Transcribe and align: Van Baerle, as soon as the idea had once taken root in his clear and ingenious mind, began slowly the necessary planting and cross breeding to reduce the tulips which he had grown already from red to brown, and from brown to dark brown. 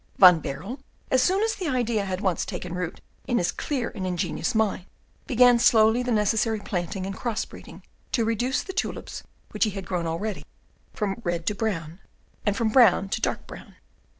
Van 0.17 0.39
Baerle, 0.39 0.79
as 1.11 1.21
soon 1.21 1.43
as 1.43 1.53
the 1.53 1.67
idea 1.67 2.05
had 2.05 2.21
once 2.21 2.43
taken 2.43 2.73
root 2.73 3.01
in 3.27 3.37
his 3.37 3.51
clear 3.51 3.89
and 3.93 4.07
ingenious 4.07 4.55
mind, 4.55 4.87
began 5.27 5.59
slowly 5.59 6.01
the 6.01 6.11
necessary 6.11 6.59
planting 6.59 7.05
and 7.05 7.15
cross 7.15 7.45
breeding 7.45 7.83
to 8.11 8.25
reduce 8.25 8.63
the 8.63 8.73
tulips 8.73 9.21
which 9.51 9.63
he 9.63 9.69
had 9.69 9.85
grown 9.85 10.07
already 10.07 10.43
from 10.91 11.21
red 11.23 11.45
to 11.45 11.53
brown, 11.53 11.99
and 12.47 12.57
from 12.57 12.69
brown 12.69 13.09
to 13.09 13.21
dark 13.21 13.45
brown. 13.45 13.75